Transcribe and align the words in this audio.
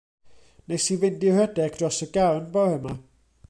Nes 0.71 0.87
i 0.95 0.97
fynd 1.03 1.25
i 1.27 1.35
redeg 1.35 1.77
dros 1.77 2.01
y 2.07 2.07
garn 2.17 2.49
bore 2.57 2.81
'ma. 2.87 2.99